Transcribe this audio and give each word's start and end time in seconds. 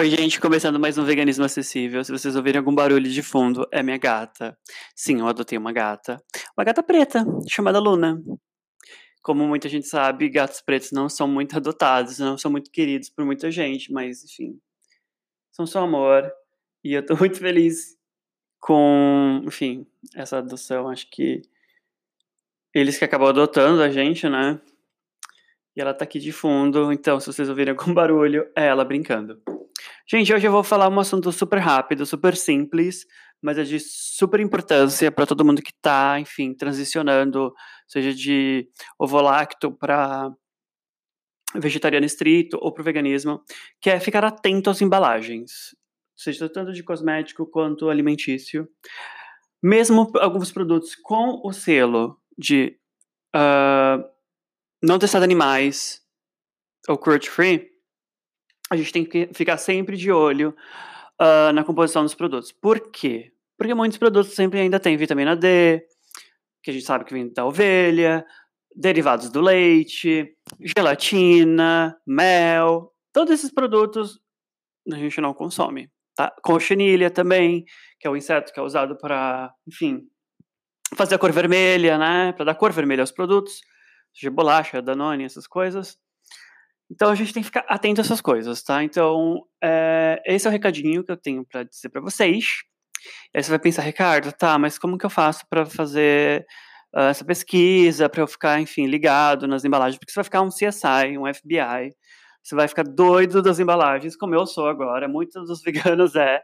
Oi, 0.00 0.10
gente, 0.10 0.40
começando 0.40 0.78
mais 0.78 0.96
um 0.96 1.04
Veganismo 1.04 1.44
Acessível. 1.44 2.04
Se 2.04 2.12
vocês 2.12 2.36
ouvirem 2.36 2.60
algum 2.60 2.72
barulho 2.72 3.10
de 3.10 3.20
fundo, 3.20 3.66
é 3.72 3.82
minha 3.82 3.98
gata. 3.98 4.56
Sim, 4.94 5.18
eu 5.18 5.26
adotei 5.26 5.58
uma 5.58 5.72
gata. 5.72 6.22
Uma 6.56 6.62
gata 6.62 6.84
preta, 6.84 7.24
chamada 7.48 7.80
Luna. 7.80 8.22
Como 9.20 9.44
muita 9.48 9.68
gente 9.68 9.88
sabe, 9.88 10.28
gatos 10.28 10.60
pretos 10.60 10.92
não 10.92 11.08
são 11.08 11.26
muito 11.26 11.56
adotados, 11.56 12.20
não 12.20 12.38
são 12.38 12.48
muito 12.48 12.70
queridos 12.70 13.10
por 13.10 13.24
muita 13.24 13.50
gente, 13.50 13.92
mas 13.92 14.22
enfim, 14.22 14.60
são 15.50 15.66
só 15.66 15.82
amor. 15.82 16.32
E 16.84 16.92
eu 16.92 17.04
tô 17.04 17.16
muito 17.18 17.40
feliz 17.40 17.96
com, 18.60 19.42
enfim, 19.44 19.84
essa 20.14 20.38
adoção. 20.38 20.88
Acho 20.88 21.10
que 21.10 21.42
eles 22.72 22.96
que 22.96 23.04
acabam 23.04 23.30
adotando 23.30 23.82
a 23.82 23.90
gente, 23.90 24.28
né? 24.28 24.60
E 25.74 25.80
ela 25.80 25.92
tá 25.92 26.04
aqui 26.04 26.20
de 26.20 26.30
fundo, 26.30 26.92
então 26.92 27.18
se 27.18 27.26
vocês 27.26 27.48
ouvirem 27.48 27.74
algum 27.76 27.90
barulho, 27.92 28.48
é 28.54 28.64
ela 28.64 28.84
brincando. 28.84 29.42
Gente, 30.10 30.32
hoje 30.32 30.46
eu 30.46 30.52
vou 30.52 30.64
falar 30.64 30.88
um 30.88 30.98
assunto 30.98 31.30
super 31.30 31.58
rápido, 31.58 32.06
super 32.06 32.34
simples, 32.34 33.04
mas 33.42 33.58
é 33.58 33.62
de 33.62 33.78
super 33.78 34.40
importância 34.40 35.12
para 35.12 35.26
todo 35.26 35.44
mundo 35.44 35.60
que 35.60 35.70
está, 35.70 36.18
enfim, 36.18 36.54
transicionando, 36.54 37.52
seja 37.86 38.14
de 38.14 38.66
ovo-lacto 38.98 39.70
para 39.70 40.32
vegetariano 41.56 42.06
estrito 42.06 42.56
ou 42.58 42.72
para 42.72 42.80
o 42.80 42.84
veganismo, 42.84 43.42
que 43.82 43.90
é 43.90 44.00
ficar 44.00 44.24
atento 44.24 44.70
às 44.70 44.80
embalagens, 44.80 45.76
seja 46.16 46.48
tanto 46.48 46.72
de 46.72 46.82
cosmético 46.82 47.44
quanto 47.44 47.90
alimentício. 47.90 48.66
Mesmo 49.62 50.10
alguns 50.14 50.50
produtos 50.50 50.94
com 50.94 51.38
o 51.44 51.52
selo 51.52 52.18
de 52.36 52.78
uh, 53.36 54.02
não 54.82 54.98
testado 54.98 55.24
animais 55.24 56.00
ou 56.88 56.96
cruelty 56.96 57.28
free, 57.28 57.67
a 58.70 58.76
gente 58.76 58.92
tem 58.92 59.04
que 59.04 59.28
ficar 59.32 59.56
sempre 59.56 59.96
de 59.96 60.10
olho 60.10 60.54
uh, 61.20 61.52
na 61.52 61.64
composição 61.64 62.02
dos 62.02 62.14
produtos. 62.14 62.52
Por 62.52 62.90
quê? 62.90 63.32
Porque 63.56 63.74
muitos 63.74 63.98
produtos 63.98 64.34
sempre 64.34 64.60
ainda 64.60 64.78
têm 64.78 64.96
vitamina 64.96 65.34
D, 65.34 65.84
que 66.62 66.70
a 66.70 66.72
gente 66.72 66.84
sabe 66.84 67.04
que 67.04 67.12
vem 67.12 67.32
da 67.32 67.44
ovelha, 67.44 68.24
derivados 68.74 69.30
do 69.30 69.40
leite, 69.40 70.36
gelatina, 70.60 71.96
mel. 72.06 72.92
Todos 73.12 73.34
esses 73.34 73.50
produtos 73.50 74.20
a 74.92 74.96
gente 74.96 75.20
não 75.20 75.34
consome. 75.34 75.90
Tá? 76.14 76.34
Cochinilha 76.42 77.10
também, 77.10 77.64
que 78.00 78.06
é 78.06 78.10
o 78.10 78.16
inseto 78.16 78.52
que 78.52 78.58
é 78.58 78.62
usado 78.62 78.96
para, 78.96 79.52
enfim, 79.66 80.02
fazer 80.96 81.14
a 81.14 81.18
cor 81.18 81.32
vermelha, 81.32 81.98
né? 81.98 82.32
Para 82.32 82.46
dar 82.46 82.54
cor 82.54 82.72
vermelha 82.72 83.02
aos 83.02 83.12
produtos, 83.12 83.60
seja 84.12 84.30
bolacha, 84.30 84.82
danone, 84.82 85.24
essas 85.24 85.46
coisas. 85.46 85.98
Então 86.90 87.10
a 87.10 87.14
gente 87.14 87.32
tem 87.32 87.42
que 87.42 87.48
ficar 87.48 87.64
atento 87.68 88.00
a 88.00 88.04
essas 88.04 88.20
coisas, 88.20 88.62
tá? 88.62 88.82
Então, 88.82 89.42
é, 89.62 90.22
esse 90.26 90.46
é 90.46 90.50
o 90.50 90.52
recadinho 90.52 91.04
que 91.04 91.12
eu 91.12 91.16
tenho 91.16 91.44
para 91.44 91.64
dizer 91.64 91.88
para 91.90 92.00
vocês. 92.00 92.62
Aí 93.34 93.42
você 93.42 93.50
vai 93.50 93.58
pensar, 93.58 93.82
Ricardo, 93.82 94.32
tá, 94.32 94.58
mas 94.58 94.78
como 94.78 94.98
que 94.98 95.06
eu 95.06 95.10
faço 95.10 95.44
para 95.48 95.66
fazer 95.66 96.46
uh, 96.94 97.02
essa 97.02 97.24
pesquisa, 97.24 98.08
para 98.08 98.22
eu 98.22 98.26
ficar, 98.26 98.60
enfim, 98.60 98.86
ligado 98.86 99.46
nas 99.46 99.64
embalagens? 99.64 99.98
Porque 99.98 100.12
você 100.12 100.16
vai 100.16 100.24
ficar 100.24 100.42
um 100.42 100.48
CSI, 100.48 101.18
um 101.18 101.32
FBI, 101.32 101.92
você 102.42 102.54
vai 102.54 102.66
ficar 102.66 102.84
doido 102.84 103.42
das 103.42 103.60
embalagens, 103.60 104.16
como 104.16 104.34
eu 104.34 104.46
sou 104.46 104.68
agora, 104.68 105.06
muitos 105.08 105.46
dos 105.46 105.60
veganos 105.62 106.14
é. 106.16 106.40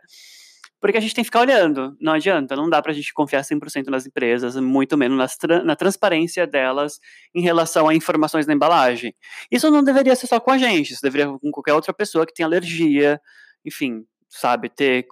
Porque 0.85 0.99
a 0.99 1.01
gente 1.01 1.15
tem 1.15 1.25
que 1.25 1.29
ficar 1.29 1.41
olhando, 1.41 1.97
não 1.99 2.13
adianta, 2.13 2.55
não 2.55 2.69
dá 2.69 2.83
para 2.83 2.93
a 2.93 2.95
gente 2.95 3.11
confiar 3.15 3.41
100% 3.41 3.87
nas 3.87 4.05
empresas, 4.05 4.55
muito 4.57 4.99
menos 4.99 5.17
nas 5.17 5.35
na 5.65 5.75
transparência 5.75 6.47
delas 6.47 7.01
em 7.35 7.41
relação 7.41 7.89
a 7.89 7.95
informações 7.95 8.45
da 8.45 8.53
embalagem. 8.53 9.15
Isso 9.51 9.71
não 9.71 9.83
deveria 9.83 10.15
ser 10.15 10.27
só 10.27 10.39
com 10.39 10.51
a 10.51 10.59
gente, 10.59 10.93
isso 10.93 11.01
deveria 11.01 11.39
com 11.39 11.51
qualquer 11.51 11.73
outra 11.73 11.95
pessoa 11.95 12.27
que 12.27 12.35
tem 12.35 12.45
alergia, 12.45 13.19
enfim, 13.65 14.05
sabe, 14.29 14.69
ter 14.69 15.07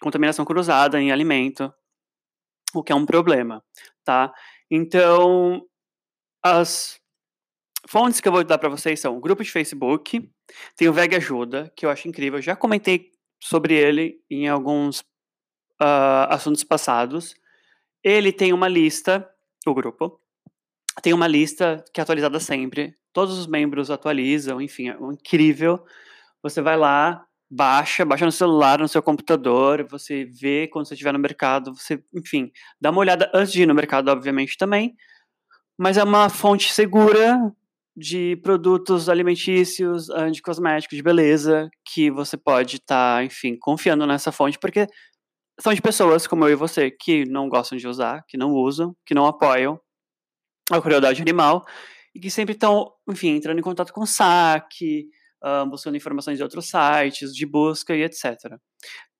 contaminação 0.00 0.44
cruzada 0.44 1.00
em 1.00 1.10
alimento, 1.10 1.74
o 2.72 2.80
que 2.80 2.92
é 2.92 2.94
um 2.94 3.04
problema, 3.04 3.64
tá? 4.04 4.32
Então, 4.70 5.60
as 6.40 7.00
fontes 7.88 8.20
que 8.20 8.28
eu 8.28 8.32
vou 8.32 8.44
dar 8.44 8.58
para 8.58 8.68
vocês 8.68 9.00
são 9.00 9.16
o 9.16 9.20
grupo 9.20 9.42
de 9.42 9.50
Facebook, 9.50 10.30
tem 10.76 10.88
o 10.88 10.92
Veg 10.92 11.16
Ajuda, 11.16 11.72
que 11.76 11.84
eu 11.84 11.90
acho 11.90 12.06
incrível, 12.06 12.38
eu 12.38 12.42
já 12.42 12.54
comentei 12.54 13.13
sobre 13.44 13.74
ele 13.74 14.18
em 14.30 14.48
alguns 14.48 15.00
uh, 15.00 16.30
assuntos 16.30 16.64
passados. 16.64 17.34
Ele 18.02 18.32
tem 18.32 18.54
uma 18.54 18.68
lista, 18.68 19.28
o 19.66 19.74
grupo, 19.74 20.18
tem 21.02 21.12
uma 21.12 21.26
lista 21.26 21.84
que 21.92 22.00
é 22.00 22.02
atualizada 22.02 22.40
sempre. 22.40 22.96
Todos 23.12 23.38
os 23.38 23.46
membros 23.46 23.90
atualizam, 23.90 24.62
enfim, 24.62 24.88
é 24.88 24.96
incrível. 25.12 25.84
Você 26.42 26.62
vai 26.62 26.78
lá, 26.78 27.22
baixa, 27.50 28.02
baixa 28.06 28.24
no 28.24 28.32
celular, 28.32 28.78
no 28.78 28.88
seu 28.88 29.02
computador, 29.02 29.86
você 29.90 30.24
vê 30.24 30.66
quando 30.66 30.86
você 30.86 30.94
estiver 30.94 31.12
no 31.12 31.18
mercado, 31.18 31.74
você, 31.74 32.02
enfim, 32.14 32.50
dá 32.80 32.90
uma 32.90 33.00
olhada 33.00 33.30
antes 33.34 33.52
de 33.52 33.62
ir 33.62 33.66
no 33.66 33.74
mercado, 33.74 34.08
obviamente, 34.08 34.56
também. 34.56 34.96
Mas 35.76 35.98
é 35.98 36.02
uma 36.02 36.30
fonte 36.30 36.72
segura 36.72 37.38
de 37.96 38.36
produtos 38.42 39.08
alimentícios, 39.08 40.10
ah, 40.10 40.28
de 40.28 40.42
cosméticos, 40.42 40.96
de 40.96 41.02
beleza, 41.02 41.68
que 41.92 42.10
você 42.10 42.36
pode 42.36 42.76
estar, 42.76 43.18
tá, 43.18 43.24
enfim, 43.24 43.56
confiando 43.58 44.06
nessa 44.06 44.32
fonte, 44.32 44.58
porque 44.58 44.86
são 45.60 45.72
de 45.72 45.80
pessoas 45.80 46.26
como 46.26 46.44
eu 46.44 46.50
e 46.50 46.56
você 46.56 46.90
que 46.90 47.24
não 47.26 47.48
gostam 47.48 47.78
de 47.78 47.86
usar, 47.86 48.24
que 48.28 48.36
não 48.36 48.52
usam, 48.52 48.94
que 49.06 49.14
não 49.14 49.26
apoiam 49.26 49.80
a 50.70 50.80
crueldade 50.80 51.22
animal 51.22 51.64
e 52.14 52.20
que 52.20 52.30
sempre 52.30 52.54
estão, 52.54 52.92
enfim, 53.08 53.36
entrando 53.36 53.58
em 53.58 53.62
contato 53.62 53.92
com 53.92 54.04
saque, 54.04 55.06
uh, 55.44 55.68
buscando 55.68 55.96
informações 55.96 56.36
de 56.36 56.42
outros 56.42 56.68
sites, 56.68 57.32
de 57.34 57.46
busca 57.46 57.94
e 57.94 58.02
etc. 58.02 58.34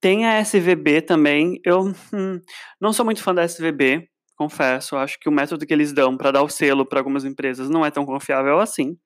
Tem 0.00 0.26
a 0.26 0.40
SVB 0.40 1.02
também. 1.02 1.60
Eu 1.64 1.92
hum, 2.12 2.40
não 2.80 2.92
sou 2.92 3.04
muito 3.04 3.22
fã 3.22 3.34
da 3.34 3.44
SVB, 3.44 4.08
confesso. 4.36 4.96
Acho 4.96 5.18
que 5.18 5.28
o 5.28 5.32
método 5.32 5.66
que 5.66 5.72
eles 5.72 5.92
dão 5.92 6.16
para 6.16 6.30
dar 6.32 6.42
o 6.42 6.48
selo 6.48 6.86
para 6.86 7.00
algumas 7.00 7.24
empresas 7.24 7.68
não 7.68 7.84
é 7.84 7.90
tão 7.90 8.04
confiável 8.04 8.60
assim. 8.60 8.98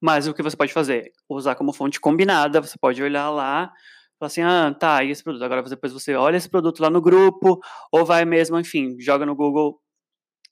Mas 0.00 0.26
o 0.26 0.34
que 0.34 0.42
você 0.42 0.56
pode 0.56 0.72
fazer? 0.72 1.12
Usar 1.28 1.54
como 1.54 1.72
fonte 1.72 2.00
combinada, 2.00 2.60
você 2.60 2.76
pode 2.78 3.02
olhar 3.02 3.30
lá, 3.30 3.72
falar 4.18 4.26
assim, 4.26 4.42
ah, 4.42 4.74
tá, 4.78 5.04
e 5.04 5.10
esse 5.10 5.22
produto? 5.22 5.42
Agora 5.42 5.62
depois 5.62 5.92
você 5.92 6.14
olha 6.14 6.36
esse 6.36 6.48
produto 6.48 6.80
lá 6.80 6.90
no 6.90 7.00
grupo, 7.00 7.60
ou 7.92 8.04
vai 8.04 8.24
mesmo, 8.24 8.58
enfim, 8.58 8.96
joga 9.00 9.26
no 9.26 9.34
Google, 9.34 9.80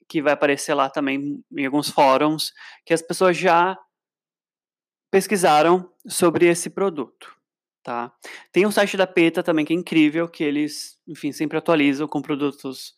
que 0.09 0.23
vai 0.23 0.33
aparecer 0.33 0.75
lá 0.75 0.89
também 0.89 1.43
em 1.57 1.67
alguns 1.67 1.91
fóruns, 1.91 2.53
que 2.85 2.95
as 2.95 3.03
pessoas 3.03 3.37
já 3.37 3.77
pesquisaram 5.11 5.91
sobre 6.07 6.47
esse 6.47 6.71
produto. 6.71 7.35
Tá? 7.83 8.13
Tem 8.53 8.67
um 8.67 8.71
site 8.71 8.97
da 8.97 9.07
PETA 9.07 9.43
também 9.43 9.65
que 9.65 9.73
é 9.73 9.77
incrível, 9.77 10.29
que 10.29 10.45
eles, 10.45 10.99
enfim, 11.07 11.33
sempre 11.33 11.57
atualizam 11.57 12.07
com 12.07 12.21
produtos 12.21 12.98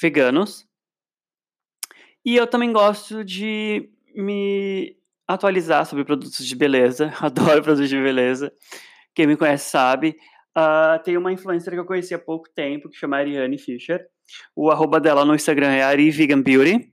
veganos. 0.00 0.66
E 2.24 2.36
eu 2.36 2.46
também 2.46 2.72
gosto 2.72 3.24
de 3.24 3.90
me 4.14 4.96
atualizar 5.26 5.86
sobre 5.86 6.04
produtos 6.04 6.44
de 6.44 6.56
beleza. 6.56 7.12
Adoro 7.20 7.62
produtos 7.62 7.88
de 7.88 8.00
beleza. 8.00 8.52
Quem 9.14 9.26
me 9.26 9.36
conhece 9.36 9.70
sabe. 9.70 10.16
Uh, 10.56 11.02
tem 11.04 11.16
uma 11.16 11.32
influencer 11.32 11.72
que 11.72 11.78
eu 11.78 11.86
conheci 11.86 12.14
há 12.14 12.18
pouco 12.18 12.48
tempo, 12.54 12.88
que 12.88 12.96
chama 12.96 13.16
Ariane 13.16 13.58
Fischer. 13.58 14.04
O 14.54 14.70
arroba 14.70 15.00
dela 15.00 15.24
no 15.24 15.34
Instagram 15.34 15.68
é 15.68 15.82
Ari 15.82 16.10
Vegan 16.10 16.42
Beauty. 16.42 16.92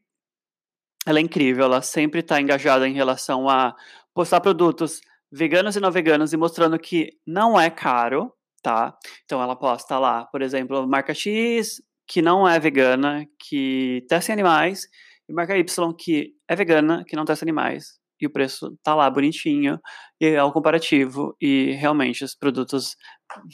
Ela 1.05 1.19
é 1.19 1.21
incrível, 1.21 1.65
ela 1.65 1.81
sempre 1.81 2.19
está 2.19 2.39
engajada 2.41 2.87
em 2.87 2.93
relação 2.93 3.47
a 3.47 3.73
postar 4.13 4.41
produtos 4.41 4.99
veganos 5.31 5.75
e 5.75 5.79
não 5.79 5.89
veganos 5.91 6.33
e 6.33 6.37
mostrando 6.37 6.77
que 6.77 7.11
não 7.25 7.59
é 7.59 7.69
caro, 7.69 8.33
tá? 8.61 8.97
Então 9.23 9.41
ela 9.41 9.55
posta 9.55 9.97
lá, 9.97 10.25
por 10.25 10.41
exemplo, 10.41 10.85
marca 10.85 11.13
X 11.13 11.81
que 12.07 12.21
não 12.21 12.47
é 12.47 12.59
vegana, 12.59 13.25
que 13.39 14.05
testa 14.07 14.31
em 14.31 14.33
animais, 14.33 14.87
e 15.27 15.33
marca 15.33 15.57
Y 15.57 15.93
que 15.93 16.33
é 16.47 16.55
vegana, 16.55 17.03
que 17.05 17.15
não 17.15 17.25
testa 17.25 17.43
animais, 17.43 17.99
e 18.19 18.25
o 18.25 18.29
preço 18.31 18.77
tá 18.81 18.95
lá 18.95 19.09
bonitinho, 19.09 19.79
e 20.19 20.27
é 20.27 20.43
o 20.43 20.51
comparativo, 20.51 21.35
e 21.41 21.71
realmente 21.73 22.23
os 22.23 22.33
produtos 22.33 22.95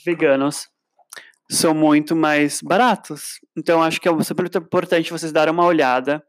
veganos 0.06 0.68
são 1.52 1.74
muito 1.74 2.16
mais 2.16 2.62
baratos. 2.62 3.40
Então 3.58 3.82
acho 3.82 4.00
que 4.00 4.08
é 4.08 4.24
super 4.24 4.46
importante 4.46 5.12
vocês 5.12 5.32
darem 5.32 5.54
uma 5.54 5.66
olhada 5.66 6.24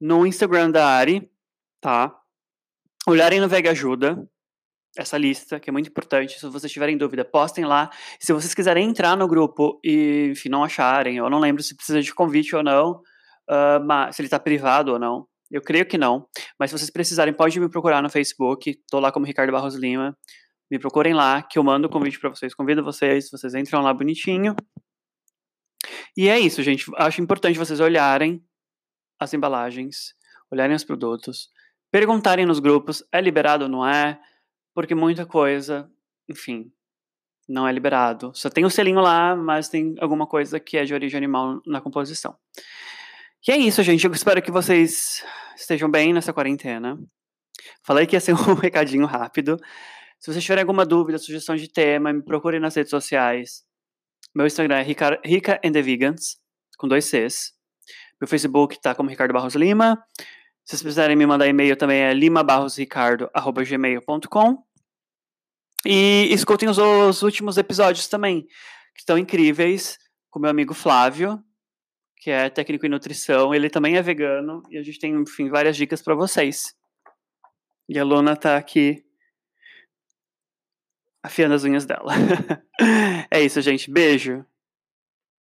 no 0.00 0.26
Instagram 0.26 0.70
da 0.70 0.86
Ari, 0.86 1.30
tá? 1.80 2.14
Olharem 3.06 3.40
no 3.40 3.48
Veg 3.48 3.66
Ajuda, 3.68 4.28
essa 4.96 5.16
lista, 5.16 5.60
que 5.60 5.70
é 5.70 5.72
muito 5.72 5.88
importante. 5.88 6.38
Se 6.38 6.46
vocês 6.48 6.72
tiverem 6.72 6.96
dúvida, 6.96 7.24
postem 7.24 7.64
lá. 7.64 7.90
Se 8.18 8.32
vocês 8.32 8.54
quiserem 8.54 8.88
entrar 8.88 9.16
no 9.16 9.28
grupo 9.28 9.80
e, 9.84 10.30
enfim, 10.32 10.48
não 10.48 10.64
acharem, 10.64 11.16
eu 11.16 11.30
não 11.30 11.38
lembro 11.38 11.62
se 11.62 11.76
precisa 11.76 12.02
de 12.02 12.14
convite 12.14 12.54
ou 12.56 12.62
não, 12.62 12.92
uh, 13.48 13.84
mas, 13.84 14.16
se 14.16 14.22
ele 14.22 14.26
está 14.26 14.38
privado 14.38 14.92
ou 14.92 14.98
não. 14.98 15.26
Eu 15.50 15.60
creio 15.60 15.84
que 15.84 15.98
não. 15.98 16.26
Mas 16.58 16.70
se 16.70 16.78
vocês 16.78 16.90
precisarem, 16.90 17.34
pode 17.34 17.58
me 17.58 17.68
procurar 17.68 18.02
no 18.02 18.08
Facebook. 18.08 18.70
Estou 18.70 19.00
lá 19.00 19.10
como 19.10 19.26
Ricardo 19.26 19.50
Barros 19.52 19.74
Lima. 19.74 20.16
Me 20.70 20.78
procurem 20.78 21.12
lá, 21.12 21.42
que 21.42 21.58
eu 21.58 21.64
mando 21.64 21.88
o 21.88 21.90
convite 21.90 22.20
para 22.20 22.30
vocês. 22.30 22.54
Convido 22.54 22.84
vocês, 22.84 23.28
vocês 23.30 23.54
entram 23.54 23.82
lá 23.82 23.92
bonitinho. 23.92 24.54
E 26.16 26.28
é 26.28 26.38
isso, 26.38 26.62
gente. 26.62 26.86
Acho 26.96 27.20
importante 27.20 27.58
vocês 27.58 27.80
olharem 27.80 28.44
as 29.18 29.34
embalagens, 29.34 30.14
olharem 30.50 30.74
os 30.74 30.84
produtos, 30.84 31.48
perguntarem 31.90 32.46
nos 32.46 32.58
grupos, 32.58 33.04
é 33.12 33.20
liberado 33.20 33.64
ou 33.64 33.70
não 33.70 33.86
é, 33.86 34.18
porque 34.80 34.94
muita 34.94 35.26
coisa 35.26 35.90
enfim, 36.30 36.72
não 37.48 37.66
é 37.66 37.72
liberado. 37.72 38.30
Só 38.34 38.48
tem 38.48 38.62
o 38.64 38.68
um 38.68 38.70
selinho 38.70 39.00
lá, 39.00 39.34
mas 39.34 39.68
tem 39.68 39.96
alguma 40.00 40.24
coisa 40.26 40.60
que 40.60 40.78
é 40.78 40.84
de 40.84 40.94
origem 40.94 41.18
animal 41.18 41.60
na 41.66 41.80
composição. 41.80 42.36
E 43.46 43.50
é 43.50 43.56
isso, 43.56 43.82
gente. 43.82 44.06
Eu 44.06 44.12
espero 44.12 44.40
que 44.40 44.52
vocês 44.52 45.24
estejam 45.56 45.90
bem 45.90 46.12
nessa 46.12 46.32
quarentena. 46.32 46.96
Falei 47.82 48.06
que 48.06 48.14
ia 48.14 48.20
ser 48.20 48.32
um 48.48 48.54
recadinho 48.54 49.06
rápido. 49.06 49.56
Se 50.18 50.32
vocês 50.32 50.44
tiverem 50.44 50.62
alguma 50.62 50.86
dúvida, 50.86 51.18
sugestão 51.18 51.56
de 51.56 51.68
tema, 51.68 52.12
me 52.12 52.22
procurem 52.22 52.60
nas 52.60 52.76
redes 52.76 52.90
sociais. 52.90 53.64
Meu 54.34 54.46
Instagram 54.46 54.76
é 54.76 54.82
Rica, 54.82 55.20
Rica 55.24 55.58
and 55.64 55.72
the 55.72 55.80
Vegans, 55.82 56.38
com 56.78 56.86
dois 56.86 57.06
Cs. 57.06 57.52
Meu 58.20 58.28
Facebook 58.28 58.80
tá 58.80 58.94
como 58.94 59.10
Ricardo 59.10 59.32
Barros 59.32 59.56
Lima. 59.56 60.00
Se 60.64 60.76
vocês 60.76 60.82
quiserem 60.82 61.16
me 61.16 61.26
mandar 61.26 61.48
e-mail 61.48 61.76
também 61.76 62.02
é 62.02 62.14
limabarrosricardo.gmail.com. 62.14 64.69
E 65.86 66.28
escutem 66.32 66.68
os, 66.68 66.78
os 66.78 67.22
últimos 67.22 67.56
episódios 67.56 68.08
também, 68.08 68.42
que 68.94 69.00
estão 69.00 69.16
incríveis, 69.16 69.98
com 70.30 70.38
meu 70.38 70.50
amigo 70.50 70.74
Flávio, 70.74 71.42
que 72.16 72.30
é 72.30 72.50
técnico 72.50 72.86
em 72.86 72.90
nutrição. 72.90 73.54
Ele 73.54 73.70
também 73.70 73.96
é 73.96 74.02
vegano 74.02 74.62
e 74.70 74.78
a 74.78 74.82
gente 74.82 74.98
tem, 74.98 75.14
enfim, 75.14 75.48
várias 75.48 75.76
dicas 75.76 76.02
para 76.02 76.14
vocês. 76.14 76.74
E 77.88 77.98
a 77.98 78.04
Luna 78.04 78.36
tá 78.36 78.56
aqui 78.56 79.04
afiando 81.22 81.54
as 81.54 81.64
unhas 81.64 81.84
dela. 81.84 82.12
é 83.30 83.40
isso, 83.40 83.60
gente. 83.60 83.90
Beijo. 83.90 84.44